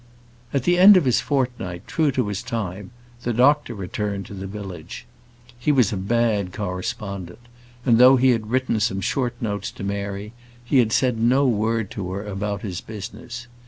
At 0.51 0.63
the 0.63 0.79
end 0.79 0.97
of 0.97 1.05
his 1.05 1.19
fortnight, 1.21 1.85
true 1.85 2.11
to 2.13 2.27
his 2.29 2.41
time, 2.41 2.89
the 3.21 3.31
doctor 3.33 3.75
returned 3.75 4.25
to 4.25 4.33
the 4.33 4.47
village. 4.47 5.05
He 5.59 5.71
was 5.71 5.93
a 5.93 5.95
bad 5.95 6.51
correspondent; 6.53 7.37
and 7.85 7.99
though 7.99 8.15
he 8.15 8.31
had 8.31 8.49
written 8.49 8.79
some 8.79 9.01
short 9.01 9.35
notes 9.39 9.69
to 9.73 9.83
Mary, 9.83 10.33
he 10.65 10.79
had 10.79 10.91
said 10.91 11.19
no 11.19 11.45
word 11.45 11.91
to 11.91 12.09
her 12.13 12.25
about 12.25 12.63
his 12.63 12.81
business. 12.81 13.45